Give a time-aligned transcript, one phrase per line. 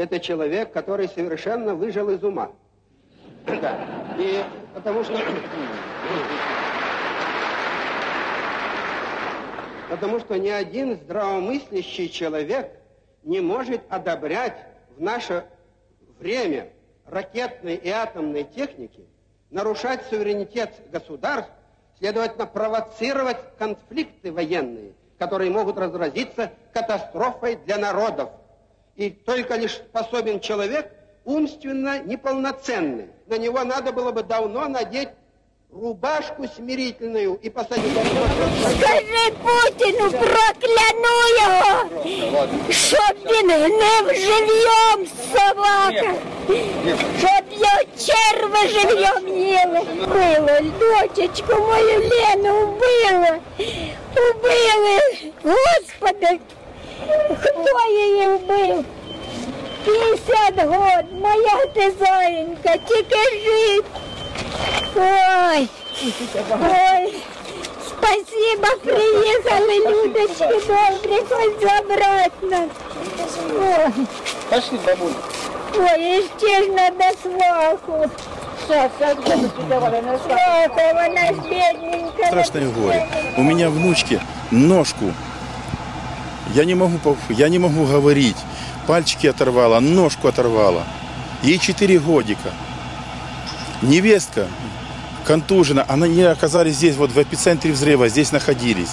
[0.00, 2.50] это человек, который совершенно выжил из ума.
[3.46, 3.78] Да.
[4.18, 4.42] И
[4.74, 5.12] потому что...
[9.90, 12.70] Потому что ни один здравомыслящий человек
[13.24, 14.56] не может одобрять
[14.96, 15.44] в наше
[16.18, 16.70] время
[17.04, 19.04] ракетной и атомной техники,
[19.50, 21.50] нарушать суверенитет государств,
[21.98, 28.30] следовательно, провоцировать конфликты военные, которые могут разразиться катастрофой для народов.
[28.95, 30.91] И только лишь способен человек
[31.25, 33.09] умственно неполноценный.
[33.27, 35.09] На него надо было бы давно надеть
[35.71, 37.91] рубашку смирительную и посадить...
[38.77, 41.89] Скажи Путіну, прокляну його,
[42.69, 46.13] щоб він гнив живьом, собака,
[47.17, 49.79] щоб його черви живьом їли.
[49.79, 53.37] Вбило, дочечку мою Лену вбило,
[54.15, 54.99] вбили,
[55.43, 56.39] Господи,
[57.41, 58.85] хто її вбив?
[59.85, 63.85] 50 год, моя ти зоєнька, тільки жить.
[64.97, 65.67] Ой,
[66.61, 67.13] ой,
[67.87, 72.69] спасибо, приїхали, людочки добрі, хоч забрати нас.
[73.61, 74.05] Ой,
[74.49, 75.11] Пошли, бабуль.
[75.77, 78.05] ой, і ще ж надо сваху.
[78.67, 82.27] Сейчас, сейчас, давай, Сваха, вона ж бідненька.
[82.27, 83.07] страшное горе.
[83.37, 85.05] У меня внучки ножку.
[86.54, 88.36] я не могу, я не могу говорить.
[88.86, 90.84] Пальчики оторвала, ножку оторвала.
[91.42, 92.50] Ей 4 годика.
[93.82, 94.46] Невестка
[95.24, 98.90] контужена, не оказались здесь, вот в эпицентре взрыва, здесь находились.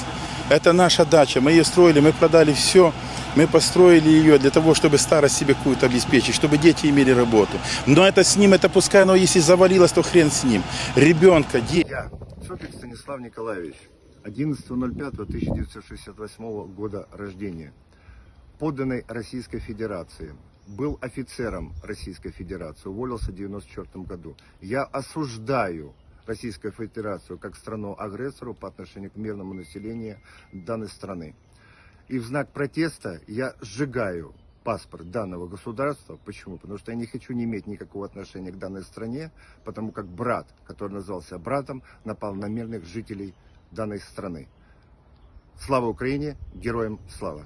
[0.49, 2.94] Это наша дача, мы ее строили, мы продали все,
[3.36, 7.58] мы построили ее для того, чтобы старость себе какую-то обеспечить, чтобы дети имели работу.
[7.86, 10.64] Но это с ним, это пускай оно, если завалилось, то хрен с ним.
[10.95, 11.88] Ребенка, дети.
[11.89, 12.09] Я,
[12.47, 13.75] Сопик Станислав Николаевич,
[14.28, 17.72] 11.05.1968 года рождения,
[18.59, 20.36] подданный Российской Федерации,
[20.67, 24.36] был офицером Российской Федерации, уволился в 1994 году.
[24.59, 25.94] Я осуждаю
[26.25, 30.20] Российскую Федерацию как страну-агрессору по отношению к мирному населению
[30.52, 31.33] данной страны.
[32.09, 34.33] И в знак протеста я сжигаю
[34.65, 36.20] паспорт данного государства.
[36.26, 36.58] Почему?
[36.58, 39.32] Потому что я не хочу не иметь никакого отношения к данной стране,
[39.64, 43.33] потому как брат, который назывался братом, напал на мирных жителей
[43.72, 44.48] данной страны.
[45.60, 46.33] Слава Україні!
[46.64, 47.45] Героям слава!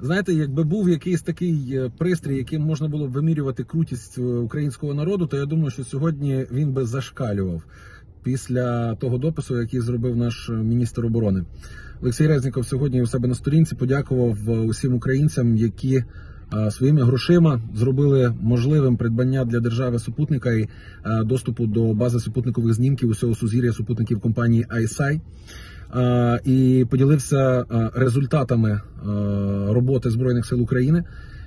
[0.00, 4.94] Знаєте, якби був якийсь такий е, пристрій, яким можна було б вимірювати крутість е, українського
[4.94, 7.62] народу, то я думаю, що сьогодні він би зашкалював
[8.22, 11.44] після того допису, який зробив наш е, міністр оборони.
[12.02, 16.04] Олексій Резніков сьогодні у себе на сторінці подякував усім українцям, які
[16.70, 20.68] своїми грошима зробили можливим придбання для держави супутника і е,
[21.24, 25.20] доступу до бази супутникових знімків усього сузір'я супутників компанії ISI.
[25.96, 28.80] Е, і поділився е, результатами е,
[29.72, 31.04] роботи збройних сил України,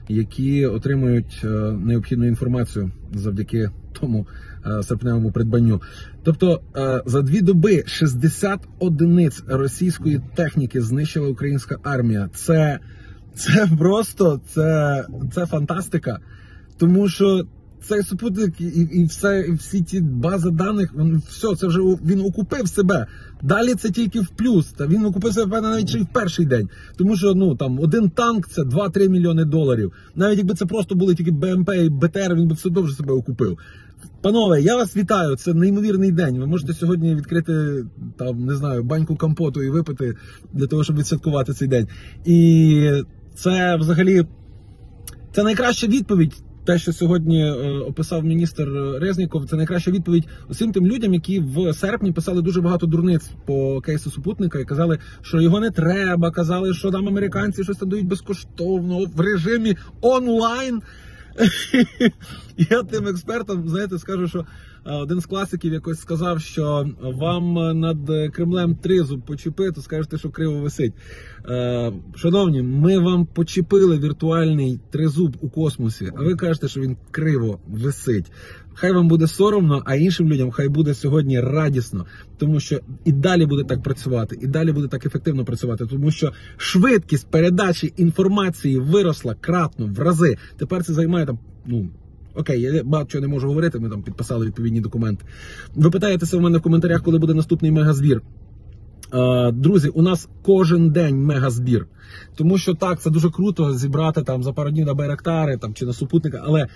[0.07, 1.47] які отримують е,
[1.85, 4.27] необхідну інформацію завдяки тому
[4.65, 5.81] е, серпневому придбанню.
[6.23, 12.29] Тобто е, за дві доби 60 одиниць російської техніки знищила українська армія.
[12.33, 12.79] Це,
[13.39, 16.19] це просто це, це фантастика,
[16.77, 17.45] тому що.
[17.83, 22.21] Цей супутник і, і все, і всі ті бази даних, він все, це вже він
[22.21, 23.07] окупив себе.
[23.41, 24.71] Далі це тільки в плюс.
[24.71, 26.69] Та він окупив себе навіть ще й в перший день.
[26.97, 29.93] Тому що ну там один танк це 2-3 мільйони доларів.
[30.15, 33.13] Навіть якби це просто були тільки БМП і БТР, він би все одно вже себе
[33.13, 33.57] окупив.
[34.21, 35.35] Панове, я вас вітаю.
[35.35, 36.39] Це неймовірний день.
[36.39, 37.85] Ви можете сьогодні відкрити
[38.17, 40.15] там, не знаю, баньку компоту і випити
[40.53, 41.87] для того, щоб відсвяткувати цей день.
[42.25, 42.91] І
[43.39, 44.25] це взагалі
[45.31, 46.33] це найкраща відповідь.
[46.65, 47.53] Те, що сьогодні е,
[47.87, 48.67] описав міністр
[49.01, 53.81] Резніков, це найкраща відповідь усім тим людям, які в серпні писали дуже багато дурниць по
[53.81, 56.31] кейсу супутника і казали, що його не треба.
[56.31, 60.81] Казали, що там американці щось там дають безкоштовно в режимі онлайн.
[62.59, 64.45] Я тим експертам, знаєте, скажу, що е,
[64.85, 67.97] один з класиків якось сказав, що вам над
[68.33, 70.93] Кремлем тризуб почепити, скажете, що криво висить.
[71.49, 77.59] Е, Шановні, ми вам почепили віртуальний тризуб у космосі, а ви кажете, що він криво
[77.67, 78.31] висить.
[78.73, 82.05] Хай вам буде соромно, а іншим людям хай буде сьогодні радісно,
[82.37, 86.31] тому що і далі буде так працювати, і далі буде так ефективно працювати, тому що
[86.57, 90.37] швидкість передачі інформації виросла кратно в рази.
[90.57, 91.89] Тепер це займає там, ну.
[92.39, 93.79] Окей, я багато чого не можу говорити.
[93.79, 95.25] Ми там підписали відповідні документи.
[95.75, 98.21] Ви питаєтеся в мене в коментарях, коли буде наступний мегазбір.
[99.53, 101.87] Друзі, у нас кожен день мегазбір.
[102.35, 105.85] Тому що так, це дуже круто зібрати там за пару днів на байрактари там чи
[105.85, 106.67] на супутника, але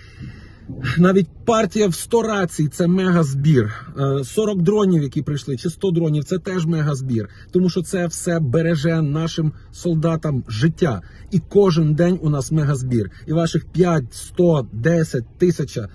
[0.98, 3.74] Навіть партія в 100 рацій це мегазбір.
[4.00, 7.30] Е, 40 дронів, які прийшли, чи 100 дронів, це теж мегазбір.
[7.52, 11.02] Тому що це все береже нашим солдатам життя.
[11.32, 13.12] І кожен день у нас мегазбір.
[13.28, 15.90] І ваших 5, 100, 10, тисяча,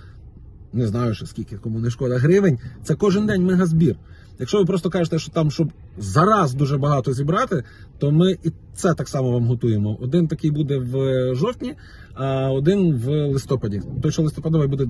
[0.73, 2.59] не знаю ще скільки кому не шкода гривень.
[2.85, 3.97] Це кожен день мегазбір.
[4.38, 5.69] Якщо ви просто кажете, що там, щоб
[5.99, 7.64] зараз дуже багато зібрати,
[7.99, 9.99] то ми і це так само вам готуємо.
[10.00, 11.75] Один такий буде в жовтні,
[12.14, 13.82] а один в листопаді.
[14.02, 14.87] Той, що листопадовий буде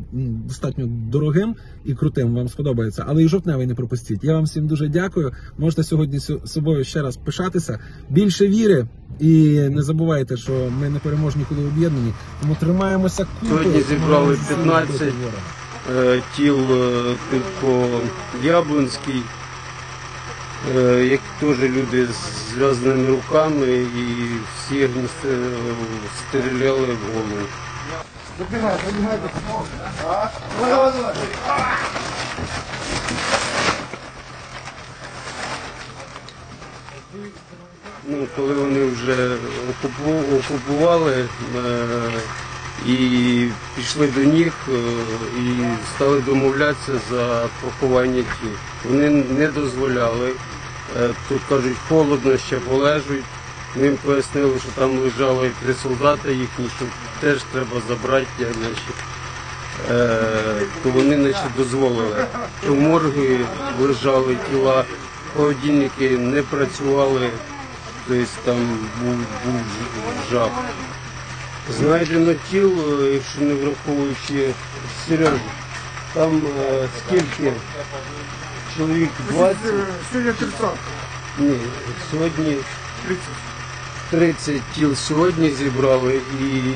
[0.46, 4.24] достатньо дорогим і крутим, вам сподобається, але і жовтневий не пропустіть.
[4.24, 5.32] Я вам всім дуже дякую.
[5.58, 7.78] Можете сьогодні собою ще раз пишатися.
[8.10, 8.86] Більше віри
[9.20, 12.12] і не забувайте, що ми не переможні, коли об'єднані.
[12.40, 13.46] Тому тримаємося купи.
[13.48, 15.36] Сьогодні зібрали тримаємося 15 проти
[15.96, 17.86] е, тіл е, типу
[18.44, 19.37] Яблонський, е,
[21.04, 24.26] як теж люди з зв'язаними руками і
[24.58, 24.88] всі е,
[26.18, 27.46] стріляли в голову.
[38.06, 39.36] Ну, коли вони вже
[39.70, 42.10] окупу- окупували е,
[42.86, 44.72] і пішли до них е,
[45.40, 45.64] і
[45.94, 48.50] стали домовлятися за поховання тіл.
[48.84, 50.32] Вони не дозволяли.
[51.00, 53.24] Е, Тут кажуть, холодно, ще полежуть.
[53.76, 56.84] Ми їм пояснили, що там лежали три солдати їхні, що
[57.20, 58.94] теж треба забрати, значить.
[59.90, 60.22] Е,
[60.82, 62.26] то вони значить, дозволили.
[62.66, 63.40] То морги
[63.80, 64.84] лежали тіла,
[65.36, 67.30] холодильники не працювали,
[68.08, 69.60] тобто там був, був
[70.30, 70.50] жах.
[71.70, 74.54] Знайдено тіл, е, якщо не враховуючи
[75.08, 75.40] Сережу,
[76.14, 77.52] там е, скільки?
[78.76, 79.56] Чоловік 20?
[80.12, 80.70] Сьогодні 30.
[81.38, 81.58] Ні,
[82.10, 82.56] сьогодні
[84.10, 86.72] 30 тіл сьогодні зібрали і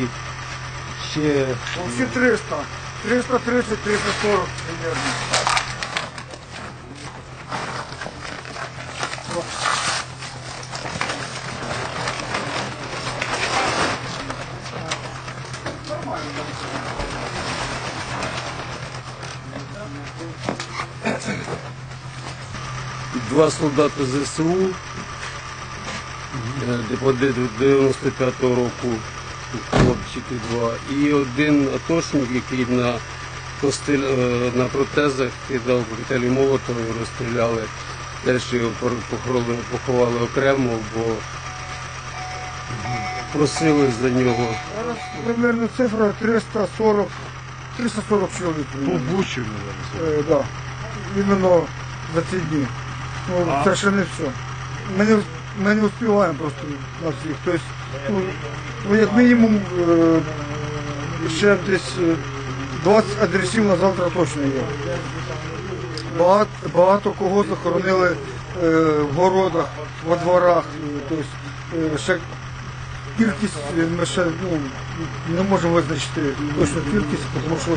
[1.11, 1.47] ще
[1.89, 2.57] Всі 300.
[3.03, 5.52] 330, 340 примерно.
[23.43, 24.69] Два солдати ЗСУ,
[26.69, 28.89] е, деподит 95-го року,
[29.71, 32.95] хлопчики два, і один атошник, який на,
[33.89, 37.63] е, на протезах кидав коктейлі Молотова і розстріляли.
[38.25, 38.71] Теж його
[39.71, 41.15] поховали окремо, бо
[43.33, 44.55] просили за нього.
[44.77, 47.09] Зараз примерно цифра 340,
[47.77, 48.67] 340 чоловік.
[48.67, 49.41] По Бучі,
[50.03, 50.45] е, да.
[51.17, 51.67] Іменно
[52.15, 52.67] за ці дні.
[53.29, 54.31] Ну, ще не все.
[54.99, 55.17] Ми не,
[55.59, 56.61] ми не успіваємо просто
[57.05, 57.37] на всіх.
[57.45, 57.61] Тобто,
[58.11, 58.21] ну,
[58.91, 59.61] ну, як мінімум,
[59.91, 60.21] е,
[61.37, 62.15] ще десь е,
[62.85, 64.63] 20 адресів на завтра точно є.
[66.19, 68.17] Багато, багато кого захоронили
[68.65, 68.69] е,
[69.03, 69.67] в городах,
[70.09, 70.65] во дворах.
[70.85, 71.25] е, Тобто,
[71.95, 72.19] е, ще
[73.19, 74.59] кількість е, ми ще ну,
[75.37, 76.21] не можемо визначити
[76.59, 77.71] точну кількість, тому що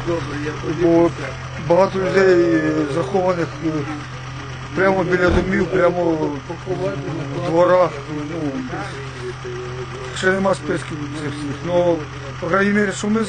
[0.81, 1.09] бо
[1.69, 3.69] багато людей е, захованих е,
[4.75, 7.89] прямо біля домів, прямо в дворах.
[8.31, 8.51] Ну,
[10.17, 11.55] ще нема списків цих всіх.
[11.65, 11.95] Ну,
[12.39, 13.23] по крайній мірі, що ми, е,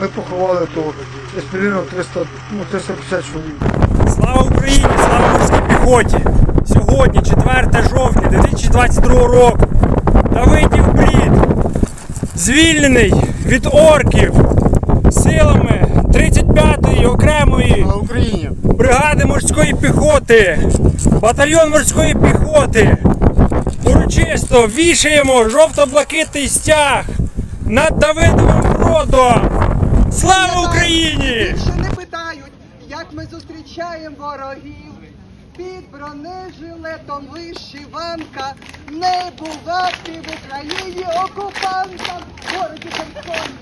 [0.00, 0.92] ми поховали, то
[1.34, 2.20] десь мільйонів 300,
[2.52, 3.54] ну, 350 чоловік.
[4.14, 4.86] Слава Україні!
[4.96, 6.18] Слава морській піхоті!
[6.66, 9.66] Сьогодні, 4 жовтня 2022 року,
[10.32, 11.32] Давидів Брід
[12.34, 13.14] звільнений
[13.46, 14.34] від орків
[16.12, 17.86] 35-ї окремої
[18.62, 20.58] бригади морської піхоти,
[21.20, 22.96] батальйон морської піхоти.
[23.84, 27.04] Урочисто вішаємо жовто-блакитний стяг
[27.66, 29.50] над Давидовим Бродом.
[30.12, 31.54] Слава Україні!
[31.54, 32.52] Більше не питають,
[32.88, 34.92] як ми зустрічаємо ворогів.
[35.56, 38.54] Під бронежилетом вишиванка,
[38.90, 42.22] не бувати в Україні окупантам.
[42.52, 43.54] В городі Херсоні,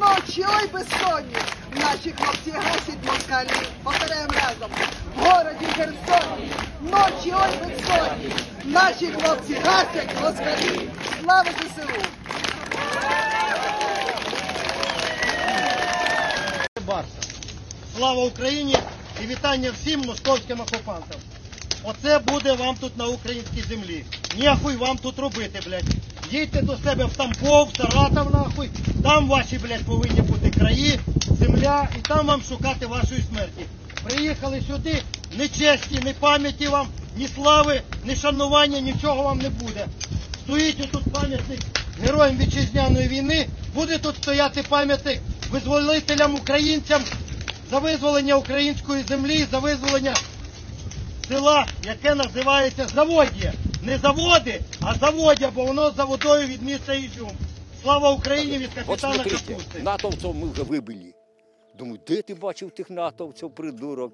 [0.00, 1.36] ночі ой безсонні.
[1.76, 3.68] Наші хлопці гасять москалів.
[3.82, 4.70] Повторяємо разом.
[5.16, 6.50] В городі Херсоні,
[6.80, 8.32] ночі ой безсонні.
[8.64, 10.90] Наші хлопці гасять москалів.
[11.22, 12.02] Слава ЗСУ!
[17.96, 18.76] Слава Україні
[19.24, 21.20] і вітання всім московським окупантам.
[21.84, 24.04] Оце буде вам тут на українській землі.
[24.38, 26.09] Ніхуй вам тут робити, блядь.
[26.32, 28.70] Їдьте до себе в Тамбов, в Саратов, нахуй.
[29.02, 31.00] Там ваші, блядь, повинні бути краї,
[31.40, 33.64] земля, і там вам шукати вашої смерті.
[34.04, 35.02] Приїхали сюди,
[35.38, 39.86] ні честі, ні пам'яті вам, ні слави, ні шанування, нічого вам не буде.
[40.44, 41.60] Стоїть тут пам'ятник
[42.02, 45.20] героям вітчизняної війни, буде тут стояти пам'ятник
[45.50, 47.02] визволителям українцям
[47.70, 50.14] за визволення української землі, за визволення
[51.28, 53.52] села, яке називається Заводія.
[53.82, 57.30] Не заводи, а заводя, бо воно за водою від міста Ізюм.
[57.82, 59.82] Слава Україні від От смотрите, Капусти.
[59.82, 61.14] натовців ми вже вибили.
[61.78, 64.12] Думаю, де ти бачив тих натовців, придурок?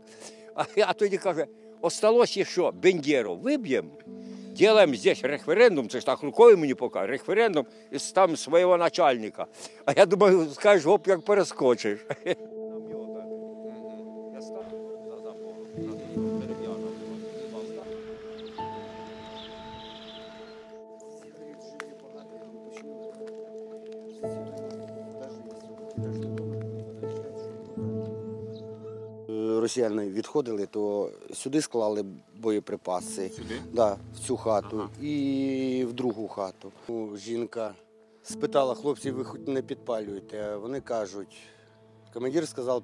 [0.54, 1.46] А, а тоді каже,
[1.80, 3.88] осталось що, Бендєру виб'ємо,
[4.58, 9.46] делаем здесь референдум, це ж так рукою мені покаже, референдум і там свого начальника.
[9.84, 11.98] А я думаю, скажеш, гоп, як перескочиш.
[29.76, 32.04] Росіяни відходили, то сюди склали
[32.36, 33.28] боєприпаси.
[33.28, 33.60] Сюди?
[33.72, 36.72] Да, в цю хату і в другу хату.
[36.88, 37.74] Ну, Жінка
[38.22, 40.56] спитала хлопців, ви хоч не підпалюєте.
[40.56, 41.36] Вони кажуть,
[42.14, 42.82] командир сказав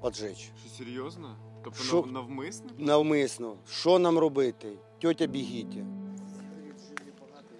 [0.00, 0.50] поджечь.
[0.66, 1.36] Що серйозно?
[1.64, 2.70] Тобто нав- навмисно?
[2.78, 3.56] Навмисно.
[3.70, 4.72] Що нам робити?
[5.02, 5.76] Тетя, бігіть.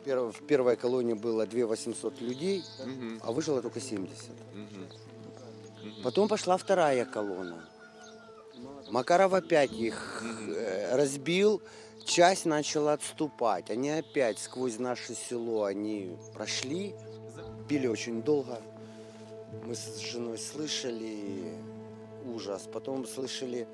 [0.06, 3.18] В першій колонії було 2800 людей, Мгм.
[3.24, 4.30] а вижило тільки 70.
[4.54, 4.84] Мгм.
[6.02, 7.62] Потом пошла вторая колонна.
[8.90, 11.62] Макаров опять их э, разбил,
[12.04, 13.70] часть начала отступать.
[13.70, 16.94] Они опять сквозь наше село они прошли,
[17.68, 18.60] били очень долго.
[19.64, 21.54] Мы с женой слышали
[22.26, 23.66] ужас, потом слышали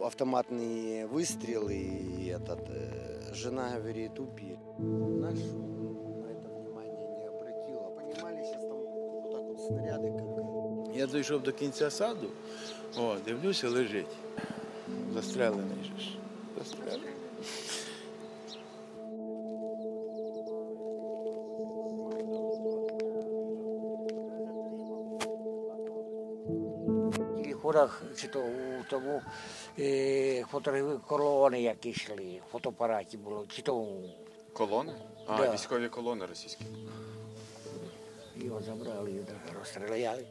[0.00, 4.58] автоматные выстрелы, и этот, э, жена говорит, убили.
[4.78, 7.90] Наш на это внимание не обратила.
[7.90, 10.33] Понимали, сейчас там вот так вот снаряды как
[10.94, 12.28] Я дійшов до кінця саду,
[12.96, 14.06] о, дивлюся, лежить.
[15.14, 16.18] Застрелений же ж.
[16.58, 17.14] Застрелений.
[28.16, 29.22] Чи то у тому
[29.78, 33.86] е, фотографії колони, які йшли, фотоапараті було, чи то
[34.52, 34.92] Колони?
[35.26, 35.52] А, Да.
[35.54, 36.64] військові колони російські.
[38.36, 39.26] його забрали, його
[39.58, 40.24] розстріляли.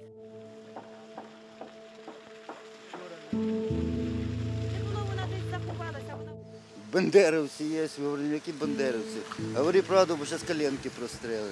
[6.94, 9.18] Бандеровці є, говорю, які бандеровці?
[9.56, 11.52] Говори правду, бо зараз коленки простріли.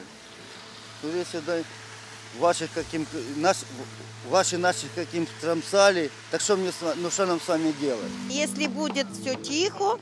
[1.01, 1.63] Туди сюди
[2.39, 3.07] ваших каким,
[3.37, 3.57] наш,
[4.29, 6.71] ваши наших каким трамсали, так що, мне,
[7.01, 8.11] ну, що нам з вами делать?
[8.29, 9.99] Если будет все тихо,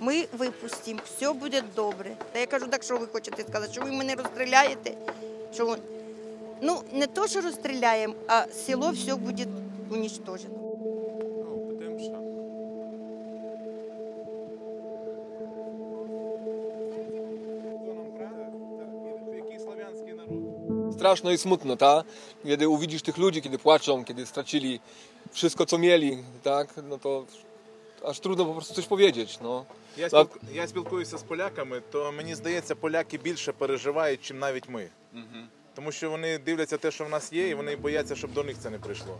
[0.00, 2.16] ми випустимо, все буде добре.
[2.32, 4.94] Та я кажу, так що ви хочете сказати, що ви мене розстріляєте?
[5.54, 5.76] Що...
[6.62, 9.46] Ну, не то, що розстріляємо, а село все буде
[9.90, 10.65] уничтожено.
[21.06, 22.04] Straszno i smutno, tak?
[22.44, 24.80] Kiedy uwidzisz tych ludzi, kiedy płaczą, kiedy stracili
[25.32, 26.74] wszystko, co mieli, tak?
[26.88, 27.24] No to
[28.04, 29.64] aż trudno po prostu coś powiedzieć, no.
[29.96, 30.38] Я, спілку...
[30.52, 34.88] я спілкуюся з поляками, то мені здається, поляки більше переживають, чим навіть ми.
[35.74, 38.56] Тому що вони дивляться те, що в нас є, і вони бояться, щоб до них
[38.58, 39.18] це не прийшло.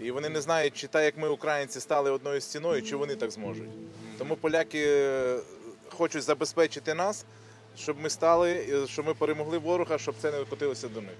[0.00, 3.30] І вони не знають, чи так, як ми, українці, стали одною стіною, чи вони так
[3.30, 3.68] зможуть.
[4.18, 5.38] Тому поляки е,
[5.90, 7.24] хочуть забезпечити нас,
[7.77, 11.17] щоб ми стали, е, щоб ми перемогли ворога, щоб це не котилося до них.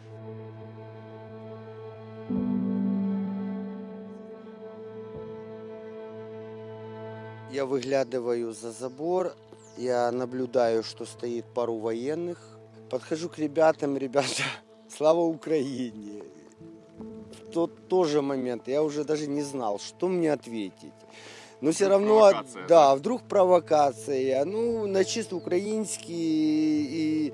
[7.54, 9.36] Я выглядываю за забор,
[9.78, 12.38] я наблюдаю, что стоит пару военных.
[12.90, 14.44] Подхожу к ребятам, ребята,
[14.90, 16.24] слава Украине.
[16.98, 20.94] В тот тоже момент я уже даже не знал, что мне ответить.
[21.61, 24.45] Но все равно, провокация, да, вдруг провокация.
[24.45, 27.33] Ну, на чисто український, і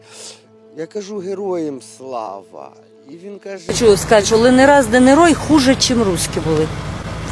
[0.76, 2.70] я кажу героям слава.
[3.10, 6.66] І він каже, Хочу сказати, що Ленераз Денерой хуже, ніж русські були.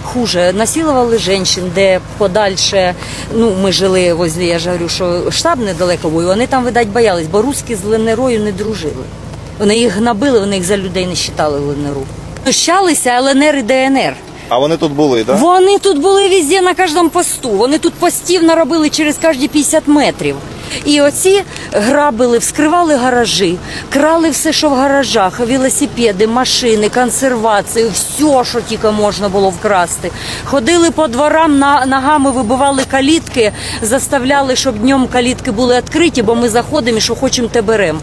[0.02, 0.52] Хуже.
[0.52, 2.94] Насилували жінчин, де подальше,
[3.34, 6.88] ну, ми жили возле, я ж говорю, що штаб недалеко був, і вони там, видать,
[6.88, 9.04] боялись, бо русські з Ленерою не дружили.
[9.58, 12.02] Вони їх гнобили, вони їх за людей не вважали Ленеру.
[12.42, 14.16] Знущалися ЛНР і ДНР.
[14.48, 15.38] А вони тут були, так?
[15.38, 17.50] Вони тут були везде на кожному посту.
[17.50, 20.36] Вони тут постів наробили через кожні 50 метрів.
[20.84, 23.58] І оці грабили, вскривали гаражі,
[23.90, 30.10] крали все, що в гаражах, велосипеди, машини, консервацію, все, що тільки можна було вкрасти.
[30.44, 36.48] Ходили по дворам, на, ногами вибивали калітки, заставляли, щоб днем калітки були відкриті, бо ми
[36.48, 37.98] заходимо і що хочемо, те беремо.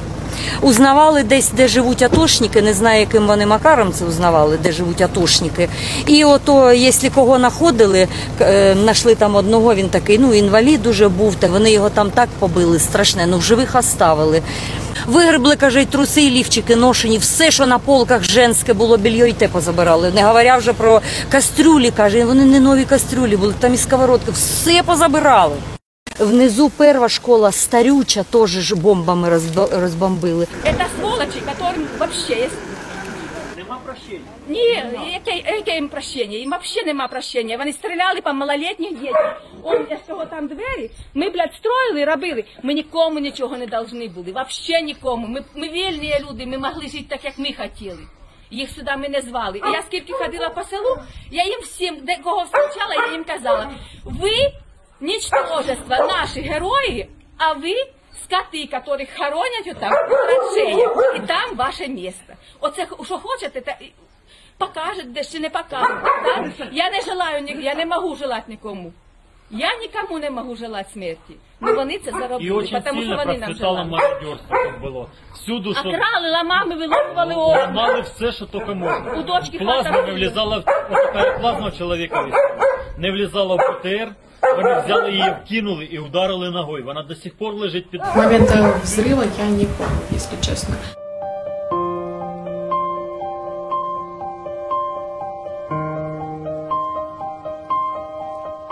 [0.62, 5.69] Узнавали десь, де живуть атошники, не знаю, яким вони макаром це узнавали, де живуть атошники.
[6.08, 8.08] І ото, якщо кого знаходили,
[8.41, 12.29] е, знайшли там одного, він такий, ну, інвалід уже був, та вони його там так
[12.39, 14.41] побили, страшне, ну в живих оставили.
[15.08, 20.12] Вигребли, каже, труси, лівчики ношені, все, що на полках женське було, більйо і те позабирали.
[20.15, 24.84] Не говоря вже про кастрюлі, каже, вони не нові кастрюлі були, там і сковородки, все
[24.86, 25.55] позабирали.
[26.18, 30.46] Внизу перша школа старюча, теж ж бомбами розб- розбомбили.
[30.64, 32.54] Это сволочи, которым вообще есть.
[33.56, 34.20] Нема прощення.
[34.49, 34.82] Ні,
[35.12, 36.38] яке, яке їм прощення?
[36.38, 37.56] Їм взагалі нема прощення.
[37.56, 39.42] Вони стріляли по малолітніх дітях.
[39.62, 40.90] Он з цього там двері.
[41.14, 42.44] Ми, блядь, строїли, робили.
[42.62, 44.32] Ми нікому нічого не должны були.
[44.32, 45.26] Вообще нікому.
[45.26, 47.99] Ми, ми вільні люди, ми могли жити так, як ми хотіли.
[48.50, 49.58] Їх сюди ми не звали.
[49.58, 50.96] І я скільки ходила по селу,
[51.30, 53.70] я їм всім, де кого зустрічала, я їм казала,
[54.04, 54.30] ви
[55.01, 57.74] нічтожество, наші герої, а ви
[58.24, 61.13] скоти, яких хоронять отам траншеях.
[61.15, 62.36] І там ваше місце.
[62.60, 63.91] Оце що хочете, та і
[64.58, 66.01] покажете, де ще не покажете.
[66.25, 66.68] Так?
[66.72, 68.94] Я не желаю, я не можу желати нікому.
[69.51, 71.36] Я нікому не можу желати смерті.
[71.60, 73.86] Ну вони це заробили, тому що вони нам желали.
[73.86, 75.10] мародерство там було.
[75.34, 77.58] Всюду, А що крали, ламами, вилопували окна.
[77.65, 79.13] ламали все, що тільки можна.
[79.13, 82.27] У дочки Плазма не влізала в плазма чоловіка.
[82.98, 84.12] Не влізала в ПТР.
[84.56, 86.86] Вони взяли її, вкинули і вдарили ногою.
[86.86, 90.75] Вона до сих пор лежить під Момента взрыва я не помню, если честно.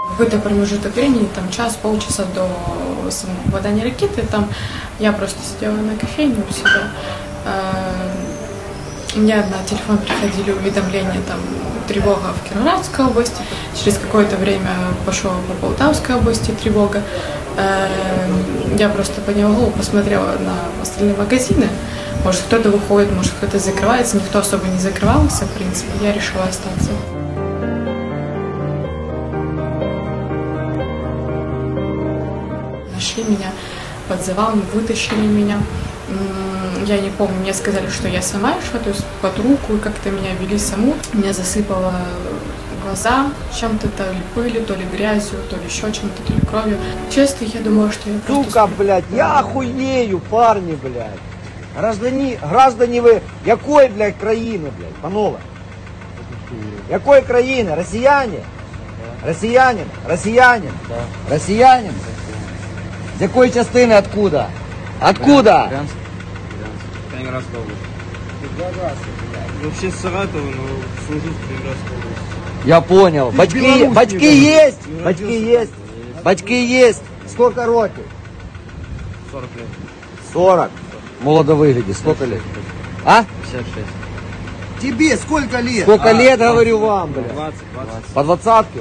[0.10, 4.50] Какой-то промежуток времени, там час, полчаса до самого попадания ракеты, там
[5.00, 6.92] я просто сидела на кофейне у себя.
[9.18, 11.40] Э, Мне на телефон приходили уведомления, там,
[11.88, 13.42] тревога в Кировоградской области.
[13.76, 14.70] Через какое-то время
[15.06, 17.02] пошел по Полтавской области тревога.
[17.58, 17.88] Э,
[18.78, 21.68] Я просто подняла голову, посмотрела на остальные магазины.
[22.24, 24.18] Может, кто-то выходит, может, кто-то закрывается.
[24.18, 25.90] Никто особо не закрывался, в принципе.
[26.02, 26.92] Я решила остаться.
[32.94, 33.52] Нашли меня
[34.08, 35.60] под завалом, вытащили меня.
[36.87, 39.79] М, Я не помню, мне сказали, что я сама шла, то есть под руку, и
[39.79, 40.95] как-то меня вели саму.
[41.13, 41.93] Меня засыпало
[42.85, 43.27] глаза
[43.61, 46.77] чем-то, то ли пылью, то ли грязью, то ли еще чем-то, то ли кровью.
[47.15, 48.45] Честно, я думала, что я просто...
[48.45, 51.19] Сука, блядь, я охуею, парни, блядь.
[51.79, 55.39] Граждані, граждані ви якої, блядь, країни, блядь, панове?
[56.91, 57.75] Якої країни?
[57.77, 58.39] Росіяне?
[59.27, 59.85] Росіянин?
[60.09, 60.71] Росіянин?
[61.31, 61.93] Росіянин?
[63.19, 64.47] З якої частини, откуда?
[65.11, 65.71] Откуда?
[67.27, 67.81] Калининградская область.
[69.63, 70.63] Вообще с Саратова, но
[71.07, 72.23] служу в Калининградской области.
[72.65, 73.31] Я понял.
[73.31, 74.83] Ти Батьки, Білорусь батьки не есть?
[74.83, 75.05] знаєш.
[75.05, 75.73] Батьки есть?
[76.25, 77.03] Батьки есть?
[77.31, 78.05] Сколько років?
[79.33, 79.67] 40 лет.
[80.33, 80.71] 40.
[81.21, 81.97] Молодо выглядит.
[81.97, 82.41] Сколько лет?
[83.05, 83.25] А?
[83.53, 83.87] 56.
[84.83, 85.83] Тебе сколько лет?
[85.83, 87.33] Сколько лет, говорю вам, блядь?
[87.33, 88.05] 20, 20.
[88.15, 88.81] По двадцатке?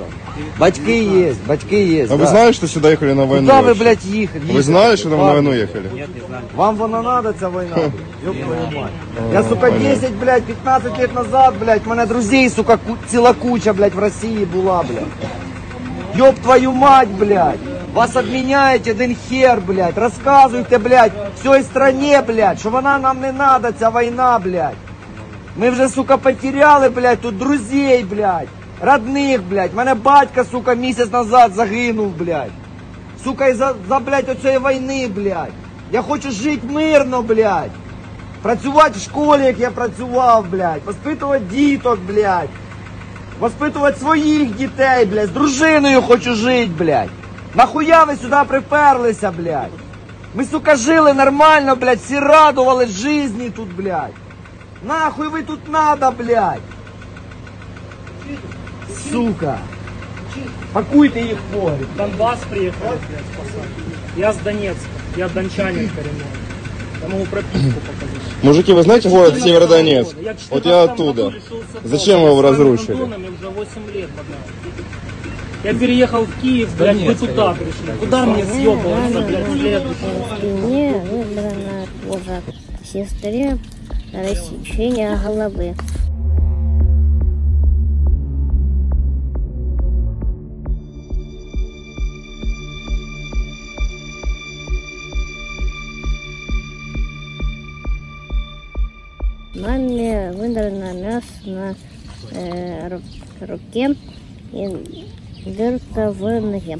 [0.58, 2.12] Батьки есть, батьки есть.
[2.12, 2.30] А вы да.
[2.30, 3.46] знали, что сюда ехали на войну?
[3.48, 3.84] Куда вы, вообще?
[3.84, 4.52] блядь, ехали?
[4.52, 5.90] Вы знали, что там на войну ехали?
[5.94, 6.44] Нет, не знаю.
[6.56, 7.78] Вам вона надо, ця війна?
[8.26, 8.92] Ёб твою мать.
[9.34, 13.96] Я, сука, 10, блядь, 15 лет назад, блядь, мене друзей, сука, ку- ціла куча, блядь,
[13.96, 16.24] в Росії була, блядь.
[16.28, 17.60] Ёб твою мать, блядь.
[17.94, 19.98] Вас обміняють один хер, блядь.
[19.98, 24.76] Розказуйте, блядь, всій стране, блядь, що вона нам не надо, ця війна, блядь.
[25.59, 28.49] Ми вже, сука, потеряли, блядь, тут друзей, блядь.
[28.81, 29.75] Родних, блядь.
[29.75, 32.51] Мене батька, сука, місяць назад загинув, блядь.
[33.25, 35.53] Сука, із-за, за, блядь, оцієї війни, блядь.
[35.93, 37.71] Я хочу жити мирно, блядь.
[38.43, 40.85] Працювати в школі, як я працював, блядь.
[40.85, 42.49] Воспитувати діток, блядь.
[43.41, 45.29] Воспитувати своїх дітей, блядь.
[45.29, 47.11] З дружиною хочу жити, блядь.
[47.55, 49.71] Нахуя ви сюди приперлися, блядь?
[50.35, 54.26] Ми, сука, жили нормально, блядь, всі радувались житті тут, блядь.
[54.83, 56.61] Нахуй ви тут надо, блядь?
[59.11, 59.59] Сука.
[60.73, 61.89] Пакуйте їх в погріб.
[61.97, 63.71] Донбасс приехал, блядь, спасать.
[64.17, 66.27] Я с Донецка, я дончанин коренной.
[67.03, 68.43] Я могу прописку показать.
[68.43, 70.17] Мужики, вы знаете город Северодонецк?
[70.51, 71.33] Вот я оттуда.
[71.85, 72.95] Зачем вы его разрушили?
[72.95, 74.11] Мне уже 8 лет.
[75.65, 77.99] Я переехал в Киев, блядь, вы туда пришли.
[78.01, 80.47] Куда мне съебываться, блядь, следующий?
[80.47, 82.43] Мне выбрана поза
[82.85, 83.59] сестре
[84.14, 85.76] рассечение головы.
[99.56, 101.76] Маме выдрано мясо на
[102.32, 103.02] э, ру-
[103.42, 103.96] руке
[104.54, 105.06] и
[105.46, 106.80] дырка в ноге.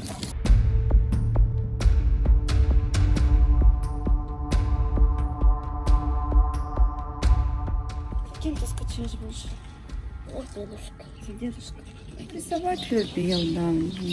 [10.56, 11.04] Дедушка.
[11.26, 11.84] За дедушкой.
[12.32, 13.70] Рисовать любил, да.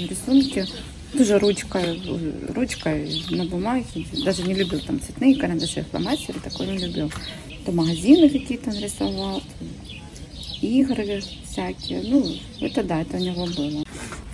[0.08, 0.66] Рисунки
[1.14, 2.02] Тоже ручкой,
[2.50, 3.86] ручкой на бумаге.
[4.24, 7.12] Даже не любил там цветные карандаши, фломастеры, такой не любил.
[7.66, 12.04] То магазины какие-то он рисовал, то игры всякие.
[12.04, 13.84] Ну, это да, это у него было.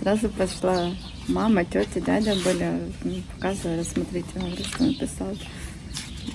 [0.00, 0.92] Сразу пошла
[1.28, 5.36] мама, тетя, дядя были, ну, показывали, смотрите, говорю, что он писал.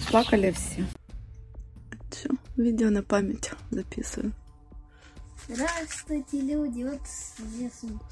[0.09, 0.85] Плакали все.
[2.09, 4.33] Все, видео на память записываю.
[5.48, 6.82] Здравствуйте, люди.
[6.82, 7.00] Вот
[7.56, 8.04] я сумку.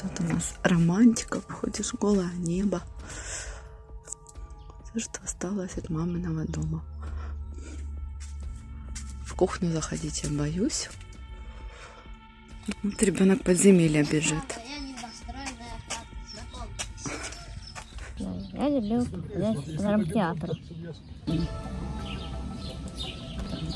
[0.00, 2.82] Тут у нас романтика, выходишь голое небо.
[4.84, 6.84] Все, что осталось от маминого дома.
[9.24, 10.90] В кухню заходить я боюсь.
[12.82, 14.58] Вот ребенок подземелья бежит.
[18.60, 20.50] Я люблю ходить в драмтеатр.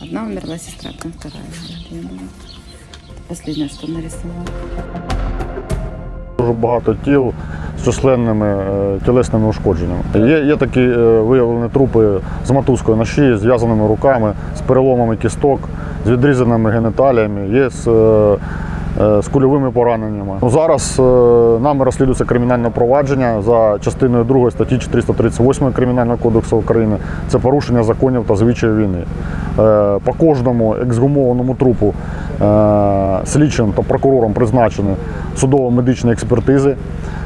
[0.02, 1.44] Одна умерла сестра, там вторая.
[1.90, 4.44] Это последнее, что нарисовала.
[6.38, 7.32] Дуже багато тіл
[7.78, 10.02] з численними е, тілесними ушкодженнями.
[10.14, 15.68] Є, є такі е, виявлені трупи з мотузкою на шиї, зв'язаними руками, з переломами кісток,
[16.06, 18.36] з відрізаними геніталіями, є з, е,
[18.98, 20.34] з кульовими пораненнями.
[20.42, 21.02] Ну, Зараз е,
[21.62, 26.96] нами розслідується кримінальне провадження за частиною 2 статті 438 Кримінального кодексу України.
[27.28, 28.98] Це порушення законів та звичаїв війни.
[29.58, 31.94] Е, По кожному ексгумованому трупу
[32.42, 34.94] е, слідчим та прокурором призначені
[35.36, 36.76] судово-медичні експертизи.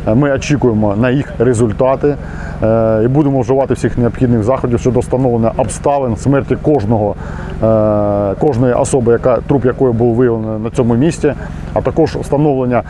[0.06, 2.16] Е, Ми очікуємо на їх результати
[2.62, 7.14] е, і будемо вживати всіх необхідних заходів щодо встановлення обставин смерті кожного,
[7.62, 11.32] е, кожної особи, яка, труп якої був виявлений на цьому місці,
[11.74, 12.82] а також встановлення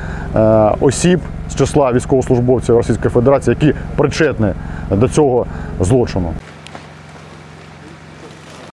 [0.80, 4.48] осіб з числа військовослужбовців Російської Федерації, які причетні
[4.90, 5.46] до цього
[5.80, 6.32] злочину.